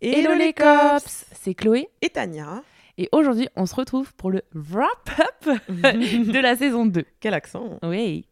Hello 0.00 0.32
les 0.34 0.52
cops 0.52 1.24
C'est 1.32 1.54
Chloé 1.54 1.88
et 2.02 2.08
Tania. 2.10 2.62
Et 2.98 3.08
aujourd'hui, 3.10 3.48
on 3.56 3.66
se 3.66 3.74
retrouve 3.74 4.14
pour 4.14 4.30
le 4.30 4.42
wrap-up 4.54 5.58
de 5.68 6.38
la 6.40 6.54
saison 6.54 6.86
2. 6.86 7.04
Quel 7.18 7.34
accent 7.34 7.78
Oui. 7.82 8.24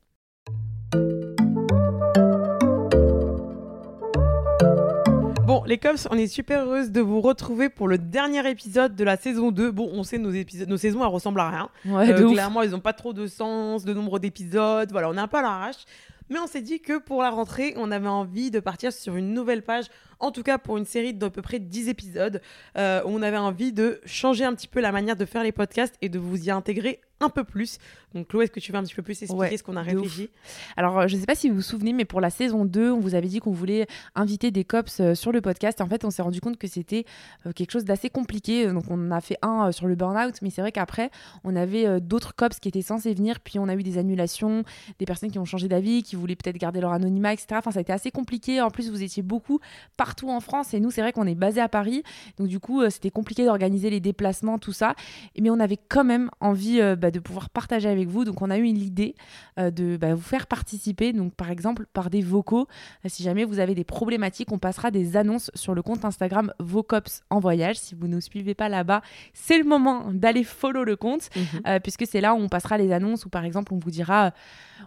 Bon, 5.45 5.63
les 5.65 5.79
cops, 5.79 6.07
on 6.11 6.17
est 6.19 6.27
super 6.29 6.65
heureuse 6.67 6.91
de 6.91 7.01
vous 7.01 7.21
retrouver 7.21 7.69
pour 7.69 7.89
le 7.89 7.99
dernier 7.99 8.49
épisode 8.49 8.95
de 8.95 9.05
la 9.05 9.17
saison 9.17 9.51
2. 9.51 9.71
Bon, 9.71 9.89
on 9.93 10.03
sait, 10.05 10.19
nos, 10.19 10.31
épisodes, 10.31 10.69
nos 10.69 10.77
saisons, 10.77 11.01
elles 11.03 11.07
ressemblent 11.09 11.41
à 11.41 11.51
rien. 11.51 11.69
Ouais, 11.85 12.11
Euh, 12.13 12.31
clairement, 12.31 12.63
ils 12.63 12.71
n'ont 12.71 12.81
pas 12.81 12.93
trop 12.93 13.13
de 13.13 13.27
sens, 13.27 13.85
de 13.85 13.93
nombre 13.93 14.19
d'épisodes. 14.19 14.91
Voilà, 14.93 15.09
on 15.09 15.15
est 15.15 15.21
un 15.21 15.29
peu 15.29 15.39
à 15.39 15.43
l'arrache. 15.43 15.85
Mais 16.29 16.41
on 16.41 16.49
s'est 16.49 16.61
dit 16.63 16.81
que 16.81 16.99
pour 16.99 17.23
la 17.23 17.31
rentrée, 17.31 17.75
on 17.77 17.93
avait 17.93 18.09
envie 18.09 18.51
de 18.51 18.59
partir 18.59 18.93
sur 18.93 19.15
une 19.15 19.33
nouvelle 19.33 19.63
page, 19.63 19.85
en 20.21 20.31
tout 20.31 20.43
cas 20.43 20.59
pour 20.59 20.77
une 20.77 20.85
série 20.85 21.15
d'à 21.15 21.31
peu 21.31 21.43
près 21.43 21.59
10 21.59 21.89
épisodes. 21.89 22.41
Euh, 22.77 23.03
on 23.07 23.23
avait 23.23 23.37
envie 23.37 23.73
de 23.73 24.01
changer 24.05 24.45
un 24.45 24.55
petit 24.55 24.69
peu 24.69 24.81
la 24.81 24.93
manière 24.93 25.17
de 25.17 25.25
faire 25.25 25.43
les 25.43 25.53
podcasts 25.53 25.97
et 26.03 26.09
de 26.09 26.19
vous 26.19 26.47
y 26.47 26.51
intégrer 26.51 27.01
un 27.21 27.31
peu 27.31 27.45
plus. 27.45 27.79
Donc 28.15 28.29
Chloé, 28.29 28.45
est-ce 28.45 28.53
que 28.53 28.61
tu 28.61 28.73
veux 28.73 28.79
un 28.79 28.83
petit 28.83 28.95
peu 28.95 29.03
plus 29.03 29.23
expliquer 29.23 29.51
Ouais, 29.51 29.57
ce 29.57 29.63
qu'on 29.63 29.77
a 29.77 29.83
réfléchi? 29.83 30.31
Alors, 30.77 30.99
euh, 30.99 31.09
je 31.09 31.17
ne 31.17 31.21
sais 31.21 31.27
pas 31.27 31.35
si 31.35 31.49
vous 31.49 31.57
vous 31.57 31.63
souvenez, 31.63 31.93
mais 31.93 32.05
pour 32.05 32.21
la 32.21 32.31
saison 32.31 32.65
2, 32.65 32.91
on 32.91 33.01
vous 33.01 33.15
avait 33.15 33.29
dit 33.29 33.41
qu'on 33.41 33.53
voulait 33.53 33.87
inviter 34.15 34.51
des 34.51 34.65
cops 34.65 35.01
euh, 35.01 35.15
sur 35.15 35.33
le 35.33 35.41
podcast. 35.41 35.81
Et 35.81 35.83
en 35.83 35.89
fait, 35.89 36.05
on 36.05 36.11
s'est 36.11 36.23
rendu 36.23 36.41
compte 36.41 36.59
que 36.59 36.67
c'était 36.67 37.05
euh, 37.47 37.53
quelque 37.53 37.71
chose 37.71 37.85
d'assez 37.85 38.11
compliqué. 38.11 38.67
Donc, 38.73 38.85
on 38.91 39.11
a 39.11 39.21
fait 39.21 39.39
un 39.43 39.69
euh, 39.69 39.73
sur 39.73 39.87
le 39.87 39.95
burn-out, 39.95 40.35
mais 40.43 40.51
c'est 40.51 40.61
vrai 40.61 40.73
qu'après, 40.73 41.11
on 41.45 41.57
avait 41.57 42.01
d'autres 42.01 42.35
cops 42.35 42.59
qui 42.59 42.69
étaient 42.69 42.83
censés 42.83 43.15
venir. 43.15 43.41
Puis, 43.41 43.59
on 43.59 43.69
a 43.69 43.75
eu 43.75 43.83
des 43.83 43.99
annulations, 43.99 44.65
des 44.99 45.07
personnes 45.07 45.31
qui 45.31 45.39
ont 45.39 45.45
changé 45.45 45.69
d'avis, 45.69 46.03
qui 46.03 46.17
voulaient 46.17 46.37
peut-être 46.37 46.59
garder 46.59 46.81
leur 46.81 46.93
anonymat, 46.93 47.33
etc. 47.33 47.49
Enfin, 47.53 47.71
ça 47.71 47.79
a 47.79 47.83
été 47.83 47.93
assez 47.93 48.11
compliqué. 48.11 48.61
En 48.61 48.71
plus, 48.71 48.91
vous 48.91 49.03
étiez 49.03 49.23
beaucoup 49.23 49.61
partout 50.07 50.31
en 50.31 50.39
France. 50.39 50.73
Et 50.73 50.79
nous, 50.79 50.93
c'est 50.93 51.01
vrai 51.01 51.13
qu'on 51.13 51.27
est 51.27 51.35
basé 51.35 51.61
à 51.61 51.69
Paris. 51.69 52.05
Donc, 52.39 52.47
du 52.47 52.61
coup, 52.61 52.81
euh, 52.81 52.91
c'était 52.91 53.11
compliqué 53.11 53.45
d'organiser 53.45 53.91
les 53.91 53.99
déplacements, 53.99 54.59
tout 54.59 54.73
ça. 54.73 54.95
Mais 55.37 55.51
on 55.51 55.59
avait 55.59 55.77
quand 55.77 56.05
même 56.05 56.31
envie 56.39 56.81
euh, 56.81 56.95
bah, 56.95 57.11
de 57.11 57.19
pouvoir 57.19 57.51
partager 57.51 57.89
avec 57.89 58.07
vous. 58.09 58.25
Donc, 58.25 58.41
on 58.41 58.51
a 58.51 58.57
eu 58.57 58.67
l'idée 58.67 59.17
euh, 59.59 59.73
de 59.73 59.97
bah, 59.97 60.15
vous 60.15 60.23
faire 60.23 60.47
participer, 60.47 61.13
donc 61.13 61.35
par 61.35 61.51
exemple 61.51 61.87
par 61.93 62.09
des 62.09 62.21
vocaux. 62.21 62.69
Si 63.07 63.23
jamais 63.23 63.45
vous 63.45 63.59
avez 63.59 63.75
des 63.75 63.85
problématiques, 63.85 64.53
on 64.53 64.59
passera 64.59 64.91
des 64.91 65.17
annonces 65.17 65.51
sur 65.55 65.75
le 65.75 65.83
compte 65.83 66.05
Instagram 66.05 66.53
Vocops 66.61 67.23
en 67.31 67.41
voyage. 67.41 67.77
Si 67.77 67.95
vous 67.95 68.07
ne 68.07 68.15
nous 68.15 68.21
suivez 68.21 68.55
pas 68.55 68.69
là-bas, 68.69 69.03
c'est 69.33 69.59
le 69.59 69.65
moment 69.65 70.13
d'aller 70.13 70.45
follow 70.45 70.85
le 70.85 70.95
compte, 70.97 71.31
euh, 71.67 71.81
puisque 71.81 72.07
c'est 72.07 72.21
là 72.21 72.35
où 72.35 72.39
on 72.39 72.49
passera 72.49 72.79
les 72.79 72.93
annonces, 72.93 73.25
où 73.25 73.29
par 73.29 73.45
exemple 73.45 73.75
on 73.75 73.79
vous 73.79 73.91
dira, 73.91 74.33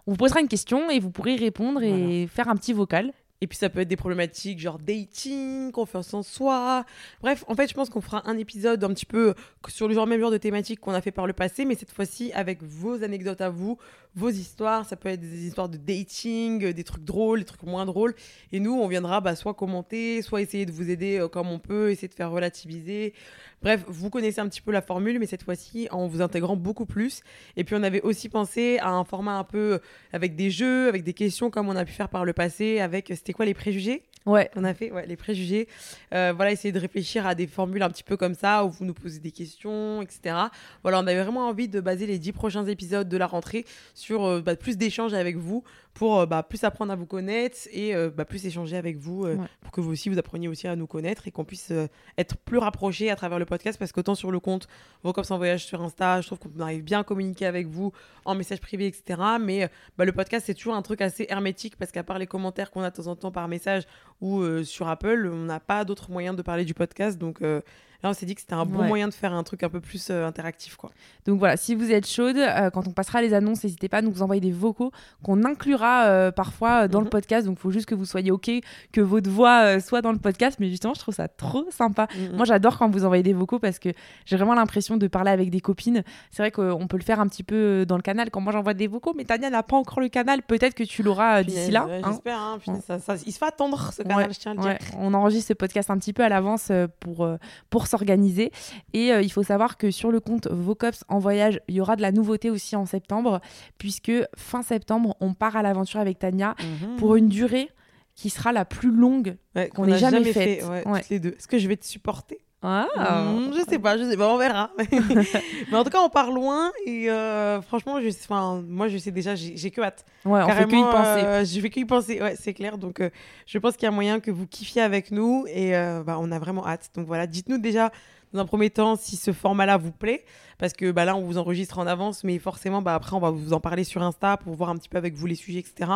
on 0.07 0.11
vous 0.11 0.17
posera 0.17 0.39
une 0.39 0.47
question 0.47 0.89
et 0.89 0.99
vous 0.99 1.11
pourrez 1.11 1.35
répondre 1.35 1.83
et 1.83 2.27
faire 2.27 2.47
un 2.47 2.55
petit 2.55 2.73
vocal. 2.73 3.11
Et 3.41 3.47
puis 3.47 3.57
ça 3.57 3.69
peut 3.69 3.79
être 3.79 3.87
des 3.87 3.95
problématiques 3.95 4.59
genre 4.59 4.79
dating, 4.79 5.71
confiance 5.71 6.13
en 6.13 6.23
soi. 6.23 6.85
Bref, 7.21 7.45
en 7.47 7.55
fait, 7.55 7.69
je 7.69 7.73
pense 7.73 7.89
qu'on 7.89 8.01
fera 8.01 8.27
un 8.29 8.37
épisode 8.37 8.83
un 8.83 8.89
petit 8.89 9.05
peu 9.05 9.33
sur 9.69 9.87
le 9.87 9.93
genre 9.93 10.07
même 10.07 10.19
genre 10.19 10.31
de 10.31 10.37
thématique 10.37 10.81
qu'on 10.81 10.93
a 10.93 10.99
fait 10.99 11.11
par 11.11 11.25
le 11.25 11.31
passé, 11.31 11.63
mais 11.63 11.75
cette 11.75 11.91
fois-ci 11.91 12.33
avec 12.33 12.61
vos 12.61 13.01
anecdotes 13.01 13.39
à 13.39 13.49
vous, 13.49 13.77
vos 14.15 14.29
histoires. 14.29 14.85
Ça 14.85 14.95
peut 14.95 15.09
être 15.09 15.21
des 15.21 15.45
histoires 15.45 15.69
de 15.69 15.77
dating, 15.77 16.65
euh, 16.65 16.73
des 16.73 16.83
trucs 16.83 17.03
drôles, 17.03 17.39
des 17.39 17.45
trucs 17.45 17.63
moins 17.63 17.85
drôles. 17.85 18.13
Et 18.51 18.59
nous, 18.59 18.73
on 18.73 18.87
viendra 18.87 19.21
bah, 19.21 19.35
soit 19.35 19.53
commenter, 19.53 20.21
soit 20.21 20.41
essayer 20.41 20.65
de 20.65 20.71
vous 20.71 20.89
aider 20.89 21.19
euh, 21.19 21.27
comme 21.27 21.49
on 21.49 21.59
peut, 21.59 21.91
essayer 21.91 22.07
de 22.07 22.13
faire 22.13 22.31
relativiser. 22.31 23.13
Bref, 23.61 23.83
vous 23.87 24.09
connaissez 24.09 24.39
un 24.39 24.47
petit 24.47 24.61
peu 24.61 24.71
la 24.71 24.81
formule, 24.81 25.19
mais 25.19 25.25
cette 25.25 25.43
fois-ci 25.43 25.87
en 25.91 26.07
vous 26.07 26.21
intégrant 26.21 26.55
beaucoup 26.55 26.85
plus. 26.85 27.21
Et 27.57 27.63
puis 27.63 27.75
on 27.75 27.83
avait 27.83 28.01
aussi 28.01 28.29
pensé 28.29 28.77
à 28.79 28.91
un 28.91 29.03
format 29.03 29.37
un 29.37 29.43
peu 29.43 29.79
avec 30.13 30.35
des 30.35 30.49
jeux, 30.49 30.87
avec 30.87 31.03
des 31.03 31.13
questions 31.13 31.49
comme 31.49 31.67
on 31.67 31.75
a 31.75 31.85
pu 31.85 31.91
faire 31.91 32.09
par 32.09 32.25
le 32.25 32.33
passé, 32.33 32.79
avec 32.79 33.13
c'était 33.29 33.35
quoi 33.35 33.45
les 33.45 33.53
préjugés? 33.53 34.08
Ouais. 34.25 34.49
on 34.55 34.63
a 34.63 34.73
fait 34.73 34.91
ouais, 34.91 35.05
les 35.07 35.15
préjugés. 35.15 35.67
Euh, 36.13 36.33
voilà, 36.35 36.51
essayer 36.51 36.71
de 36.71 36.79
réfléchir 36.79 37.25
à 37.25 37.35
des 37.35 37.47
formules 37.47 37.81
un 37.83 37.89
petit 37.89 38.03
peu 38.03 38.17
comme 38.17 38.35
ça, 38.35 38.65
où 38.65 38.69
vous 38.69 38.85
nous 38.85 38.93
posez 38.93 39.19
des 39.19 39.31
questions, 39.31 40.01
etc. 40.01 40.35
Voilà, 40.83 40.99
on 40.99 41.07
avait 41.07 41.21
vraiment 41.23 41.47
envie 41.47 41.67
de 41.67 41.79
baser 41.79 42.05
les 42.05 42.19
dix 42.19 42.31
prochains 42.31 42.65
épisodes 42.65 43.07
de 43.09 43.17
la 43.17 43.27
rentrée 43.27 43.65
sur 43.95 44.25
euh, 44.25 44.41
bah, 44.41 44.55
plus 44.55 44.77
d'échanges 44.77 45.13
avec 45.13 45.35
vous, 45.37 45.63
pour 45.95 46.19
euh, 46.19 46.25
bah, 46.25 46.43
plus 46.43 46.63
apprendre 46.63 46.91
à 46.91 46.95
vous 46.95 47.05
connaître 47.07 47.57
et 47.71 47.95
euh, 47.95 48.09
bah, 48.15 48.23
plus 48.25 48.45
échanger 48.45 48.77
avec 48.77 48.97
vous, 48.97 49.25
Ouais. 49.25 49.35
pour 49.61 49.71
que 49.71 49.81
vous 49.81 49.91
aussi, 49.91 50.09
vous 50.09 50.17
appreniez 50.19 50.47
aussi 50.47 50.67
à 50.67 50.75
nous 50.75 50.87
connaître 50.87 51.27
et 51.27 51.31
qu'on 51.31 51.45
puisse 51.45 51.71
être 52.17 52.37
plus 52.37 52.57
rapprochés 52.57 53.09
à 53.09 53.15
travers 53.15 53.39
le 53.39 53.45
podcast, 53.45 53.79
parce 53.79 53.91
qu'autant 53.91 54.15
sur 54.15 54.31
le 54.31 54.39
compte 54.39 54.67
Vos 55.03 55.13
Cops 55.13 55.31
en 55.31 55.37
voyage 55.37 55.65
sur 55.65 55.81
Insta, 55.81 56.21
je 56.21 56.27
trouve 56.27 56.39
qu'on 56.39 56.59
arrive 56.59 56.83
bien 56.83 56.99
à 56.99 57.03
communiquer 57.03 57.45
avec 57.45 57.67
vous 57.67 57.91
en 58.25 58.35
message 58.35 58.59
privé, 58.61 58.85
etc. 58.87 59.19
Mais 59.41 59.69
bah, 59.97 60.05
le 60.05 60.11
podcast, 60.11 60.45
c'est 60.45 60.53
toujours 60.53 60.75
un 60.75 60.81
truc 60.81 61.01
assez 61.01 61.25
hermétique, 61.29 61.75
parce 61.77 61.91
qu'à 61.91 62.03
part 62.03 62.19
les 62.19 62.27
commentaires 62.27 62.69
qu'on 62.71 62.81
a 62.83 62.89
de 62.91 62.95
temps 62.95 63.07
en 63.07 63.15
temps 63.15 63.31
par 63.31 63.47
message, 63.47 63.83
ou 64.21 64.41
euh, 64.41 64.63
sur 64.63 64.87
Apple, 64.87 65.29
on 65.31 65.45
n'a 65.45 65.59
pas 65.59 65.85
d'autre 65.85 66.11
moyen 66.11 66.33
de 66.33 66.41
parler 66.41 66.65
du 66.65 66.73
podcast. 66.73 67.17
Donc 67.17 67.41
euh, 67.41 67.61
là, 68.03 68.09
on 68.09 68.13
s'est 68.13 68.25
dit 68.25 68.35
que 68.35 68.41
c'était 68.41 68.53
un 68.53 68.65
bon 68.65 68.79
Ouais. 68.79 68.87
moyen 68.87 69.07
de 69.07 69.13
faire 69.13 69.33
un 69.33 69.43
truc 69.43 69.63
un 69.63 69.69
peu 69.69 69.79
plus 69.81 70.09
euh, 70.09 70.25
interactif. 70.25 70.75
Quoi. 70.75 70.89
Donc 71.25 71.39
voilà, 71.39 71.57
si 71.57 71.75
vous 71.75 71.91
êtes 71.91 72.07
chaude, 72.07 72.37
euh, 72.37 72.69
quand 72.69 72.87
on 72.87 72.91
passera 72.91 73.21
les 73.21 73.33
annonces, 73.33 73.63
n'hésitez 73.63 73.89
pas 73.89 73.97
à 73.97 74.01
nous 74.01 74.21
envoyer 74.21 74.39
des 74.41 74.51
vocaux 74.51 74.91
qu'on 75.23 75.43
inclura 75.43 76.05
euh, 76.05 76.31
parfois 76.31 76.87
dans 76.87 76.99
le 76.99 77.05
Mhm. 77.05 77.09
podcast. 77.11 77.45
Donc 77.47 77.57
il 77.57 77.61
faut 77.61 77.71
juste 77.71 77.85
que 77.87 77.95
vous 77.95 78.05
soyez 78.05 78.31
OK, 78.31 78.49
que 78.91 79.01
votre 79.01 79.29
voix 79.29 79.79
soit 79.79 80.01
dans 80.01 80.11
le 80.11 80.17
podcast. 80.19 80.57
Mais 80.59 80.69
justement, 80.69 80.93
je 80.93 80.99
trouve 80.99 81.13
ça 81.15 81.27
trop 81.27 81.65
sympa. 81.71 82.07
Moi, 82.33 82.45
j'adore 82.45 82.77
quand 82.77 82.89
vous 82.89 83.03
envoyez 83.05 83.23
des 83.23 83.33
vocaux 83.33 83.59
parce 83.59 83.79
que 83.79 83.89
j'ai 84.25 84.37
vraiment 84.37 84.53
l'impression 84.55 84.97
de 84.97 85.07
parler 85.07 85.31
avec 85.31 85.49
des 85.49 85.59
copines. 85.59 86.03
C'est 86.31 86.41
vrai 86.43 86.51
qu'on 86.51 86.87
peut 86.87 86.97
le 86.97 87.03
faire 87.03 87.19
un 87.19 87.27
petit 87.27 87.43
peu 87.43 87.85
dans 87.85 87.95
le 87.97 88.01
canal 88.01 88.29
quand 88.31 88.41
moi 88.41 88.53
j'envoie 88.53 88.73
des 88.73 88.87
vocaux, 88.87 89.13
mais 89.15 89.25
Tania 89.25 89.49
n'a 89.49 89.63
pas 89.63 89.75
encore 89.77 89.99
le 89.99 90.09
canal. 90.09 90.41
Peut-être 90.43 90.73
que 90.73 90.83
tu 90.83 91.03
l'auras 91.03 91.43
d'ici 91.43 91.71
là. 91.71 91.85
ouais, 91.85 92.01
hein. 92.03 92.09
J'espère. 92.11 92.39
hein, 92.39 92.59
Ouais. 92.67 92.73
ça- 92.85 92.99
ça- 92.99 93.15
il 93.25 93.31
se 93.33 93.37
fait 93.37 93.45
attendre 93.45 93.91
ce 93.93 94.03
canal, 94.03 94.33
je 94.33 94.39
tiens 94.39 94.51
à 94.51 94.55
le 94.55 94.61
dire. 94.61 94.77
on 94.97 95.13
enregistre 95.13 95.47
ce 95.49 95.53
podcast 95.53 95.89
un 95.89 95.97
petit 95.97 96.13
peu 96.13 96.23
à 96.23 96.29
l'avance 96.29 96.71
pour, 96.99 97.27
pour 97.69 97.87
s'organiser. 97.89 98.51
Et 98.93 99.11
euh, 99.11 99.21
il 99.21 99.29
faut 99.31 99.43
savoir 99.43 99.77
que 99.77 99.91
sur 99.91 100.11
le 100.11 100.19
compte 100.19 100.47
Vocops 100.49 101.03
en 101.09 101.19
voyage, 101.19 101.59
il 101.67 101.75
y 101.75 101.81
aura 101.81 101.95
de 101.95 102.01
la 102.01 102.11
nouveauté 102.11 102.49
aussi 102.49 102.75
en 102.75 102.85
septembre, 102.85 103.41
puisque 103.77 104.11
fin 104.37 104.61
septembre, 104.61 105.15
on 105.19 105.33
part 105.33 105.55
à 105.57 105.61
l'aventure 105.63 105.99
avec 105.99 106.19
Tania 106.19 106.55
Mhm. 106.59 106.95
pour 106.97 107.15
une 107.15 107.27
durée 107.27 107.69
qui 108.15 108.29
sera 108.29 108.51
la 108.51 108.65
plus 108.65 108.91
longue. 108.91 109.37
Ouais, 109.55 109.69
qu'on 109.69 109.85
ait 109.85 109.97
jamais 109.97 110.23
fait, 110.25 110.57
faite. 110.57 110.63
ouais, 110.69 110.87
Ouais. 110.87 110.99
toutes 111.01 111.09
les 111.09 111.19
deux. 111.19 111.29
Est-ce 111.29 111.47
que 111.47 111.57
je 111.57 111.67
vais 111.67 111.77
te 111.77 111.85
supporter? 111.85 112.39
Ah, 112.61 112.87
Hmm, 112.95 113.53
Je 113.53 113.63
sais 113.69 113.79
pas, 113.79 113.97
je 113.97 114.03
sais 114.03 114.17
pas, 114.17 114.27
on 114.33 114.37
verra. 114.37 114.71
Mais 115.71 115.77
en 115.77 115.83
tout 115.83 115.89
cas, 115.89 116.01
on 116.01 116.09
part 116.09 116.31
loin 116.31 116.71
et 116.85 117.09
euh, 117.09 117.61
franchement, 117.61 118.01
je, 118.01 118.09
enfin, 118.09 118.61
moi, 118.67 118.89
je 118.89 118.97
sais 118.97 119.11
déjà, 119.11 119.35
j'ai 119.35 119.71
que 119.71 119.81
hâte. 119.81 120.03
Ouais, 120.25 120.41
on 120.43 120.47
fait 120.49 120.65
que 120.65 120.67
y 120.67 120.71
Carrément, 120.71 120.91
penser. 120.91 121.25
euh, 121.25 121.45
je 121.45 121.59
vais 121.61 121.69
que 121.69 121.79
y 121.79 121.85
penser, 121.85 122.21
ouais, 122.21 122.35
c'est 122.37 122.53
clair. 122.53 122.77
Donc, 122.77 122.99
euh, 122.99 123.09
je 123.45 123.57
pense 123.59 123.75
qu'il 123.75 123.83
y 123.83 123.87
a 123.87 123.91
moyen 123.91 124.19
que 124.19 124.29
vous 124.31 124.45
kiffiez 124.45 124.81
avec 124.81 125.11
nous 125.11 125.45
et 125.47 125.71
bah, 126.05 126.17
on 126.19 126.31
a 126.31 126.39
vraiment 126.39 126.67
hâte. 126.67 126.89
Donc 126.95 127.07
voilà, 127.07 127.27
dites-nous 127.27 127.59
déjà 127.59 127.91
dans 128.33 128.41
un 128.41 128.45
premier 128.45 128.69
temps 128.69 128.95
si 128.95 129.15
ce 129.15 129.31
format-là 129.31 129.77
vous 129.77 129.91
plaît, 129.91 130.23
parce 130.57 130.73
que 130.73 130.91
bah, 130.91 131.05
là, 131.05 131.15
on 131.15 131.21
vous 131.21 131.37
enregistre 131.37 131.79
en 131.79 131.87
avance, 131.87 132.23
mais 132.23 132.37
forcément, 132.39 132.81
bah, 132.81 132.93
après, 132.93 133.15
on 133.15 133.19
va 133.19 133.31
vous 133.31 133.53
en 133.53 133.59
parler 133.59 133.83
sur 133.85 134.03
Insta 134.03 134.37
pour 134.37 134.53
voir 134.55 134.69
un 134.69 134.75
petit 134.75 134.89
peu 134.89 134.97
avec 134.97 135.15
vous 135.15 135.25
les 135.27 135.35
sujets, 135.35 135.59
etc. 135.59 135.91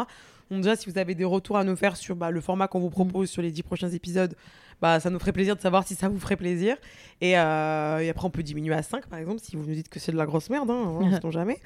Donc 0.51 0.61
déjà, 0.61 0.75
si 0.75 0.89
vous 0.89 0.97
avez 0.97 1.15
des 1.15 1.25
retours 1.25 1.57
à 1.57 1.63
nous 1.63 1.75
faire 1.75 1.95
sur 1.95 2.15
bah, 2.15 2.31
le 2.31 2.41
format 2.41 2.67
qu'on 2.67 2.79
vous 2.79 2.89
propose 2.89 3.29
sur 3.29 3.41
les 3.41 3.51
10 3.51 3.63
prochains 3.63 3.89
épisodes, 3.89 4.35
bah, 4.81 4.99
ça 4.99 5.09
nous 5.09 5.19
ferait 5.19 5.31
plaisir 5.31 5.55
de 5.55 5.61
savoir 5.61 5.87
si 5.87 5.95
ça 5.95 6.09
vous 6.09 6.19
ferait 6.19 6.35
plaisir. 6.35 6.75
Et, 7.21 7.37
euh, 7.37 7.99
et 7.99 8.09
après, 8.09 8.25
on 8.25 8.29
peut 8.29 8.43
diminuer 8.43 8.73
à 8.75 8.83
5, 8.83 9.07
par 9.07 9.17
exemple, 9.19 9.39
si 9.41 9.55
vous 9.55 9.63
nous 9.65 9.73
dites 9.73 9.87
que 9.89 9.99
c'est 9.99 10.11
de 10.11 10.17
la 10.17 10.25
grosse 10.25 10.49
merde, 10.49 10.69
hein, 10.69 10.83
on 10.99 11.11
sait 11.11 11.19
jamais. 11.31 11.59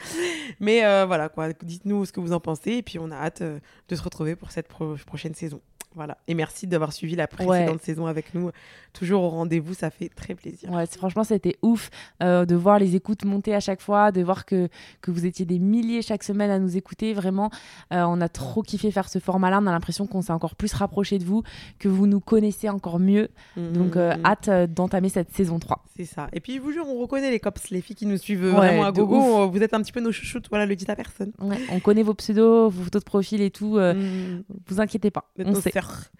Mais 0.59 0.85
euh, 0.85 1.05
voilà, 1.05 1.27
quoi. 1.29 1.51
Dites-nous 1.53 2.05
ce 2.05 2.11
que 2.11 2.19
vous 2.19 2.31
en 2.33 2.39
pensez. 2.39 2.73
Et 2.73 2.83
puis, 2.83 2.99
on 2.99 3.09
a 3.11 3.15
hâte 3.15 3.41
euh, 3.41 3.59
de 3.89 3.95
se 3.95 4.01
retrouver 4.03 4.35
pour 4.35 4.51
cette 4.51 4.67
pro- 4.67 4.95
prochaine 5.05 5.33
saison. 5.33 5.59
Voilà. 5.97 6.17
Et 6.27 6.33
merci 6.35 6.67
d'avoir 6.67 6.93
suivi 6.93 7.15
la 7.15 7.27
précédente 7.27 7.81
saison 7.81 8.05
avec 8.05 8.33
nous. 8.35 8.51
Toujours 8.93 9.23
au 9.23 9.29
rendez-vous, 9.29 9.73
ça 9.73 9.89
fait 9.89 10.09
très 10.09 10.33
plaisir. 10.35 10.69
Ouais, 10.71 10.85
franchement, 10.85 11.23
c'était 11.23 11.55
ouf 11.61 11.89
euh, 12.23 12.45
de 12.45 12.55
voir 12.55 12.77
les 12.79 12.95
écoutes 12.95 13.25
monter 13.25 13.53
à 13.55 13.59
chaque 13.59 13.81
fois, 13.81 14.11
de 14.11 14.21
voir 14.23 14.45
que, 14.45 14.69
que 15.01 15.11
vous 15.11 15.25
étiez 15.25 15.45
des 15.45 15.59
milliers 15.59 16.01
chaque 16.03 16.23
semaine 16.23 16.49
à 16.51 16.59
nous 16.59 16.77
écouter. 16.77 17.13
Vraiment, 17.13 17.49
euh, 17.93 18.03
on 18.07 18.21
a 18.21 18.29
trop 18.29 18.61
kiffé 18.61 18.91
faire 18.91 19.09
ce 19.09 19.17
format-là. 19.19 19.59
On 19.61 19.67
a 19.67 19.71
l'impression 19.71 20.05
qu'on 20.07 20.21
s'est 20.21 20.31
encore 20.33 20.55
plus 20.55 20.71
rapproché 20.73 21.17
de 21.19 21.25
vous, 21.25 21.41
que 21.79 21.87
vous 21.89 22.05
nous 22.07 22.19
connaissez 22.19 22.69
encore 22.69 22.99
mieux. 22.99 23.29
Donc, 23.57 23.95
euh, 23.97 24.15
Mhm. 24.15 24.25
hâte 24.25 24.49
d'entamer 24.71 25.09
cette 25.09 25.31
saison 25.33 25.57
3. 25.59 25.83
C'est 25.95 26.05
ça. 26.05 26.27
Et 26.31 26.39
puis, 26.39 26.55
je 26.57 26.61
vous 26.61 26.71
jure, 26.71 26.87
on 26.87 26.99
reconnaît 26.99 27.31
les 27.31 27.39
cops, 27.39 27.69
les 27.71 27.81
filles 27.81 27.95
qui 27.95 28.05
nous 28.05 28.17
suivent 28.17 28.43
Ouais, 28.45 28.51
vraiment 28.51 28.85
à 28.85 28.91
gogo. 28.91 29.45
ouf. 29.45 29.51
Vous 29.51 29.63
êtes 29.63 29.73
un 29.73 29.81
petit 29.81 29.91
peu 29.91 29.99
nos 29.99 30.11
chouchoutes. 30.11 30.47
Voilà, 30.49 30.65
le 30.67 30.75
dites 30.75 30.89
à 30.91 30.95
personne. 30.95 31.31
Ouais, 31.39 31.57
on 31.71 31.79
connaît 31.79 32.03
vos 32.03 32.13
pseudos, 32.13 32.69
vos 32.71 32.83
photos 32.83 33.01
de 33.01 33.05
profil 33.05 33.41
et 33.41 33.49
tout. 33.51 33.77
Mhm. 33.79 34.43
vous 34.67 34.79
inquiétez 34.81 35.09
pas. 35.11 35.29
On 35.39 35.55
sait. 35.55 35.71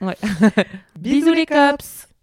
Ouais. 0.01 0.17
Bisous, 0.99 1.33
les 1.33 1.45
cops 1.45 2.06